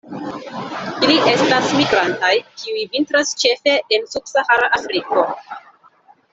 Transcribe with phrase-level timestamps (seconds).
[1.07, 5.31] Ili estas migrantaj, kiuj vintras ĉefe en subsahara Afriko.